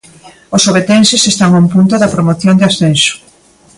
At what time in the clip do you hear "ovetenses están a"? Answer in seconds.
0.71-1.61